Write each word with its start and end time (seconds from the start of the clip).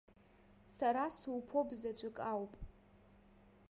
Сара 0.75 1.03
суԥоуп 1.17 1.69
заҵәык 1.79 2.17
ауп. 2.31 2.53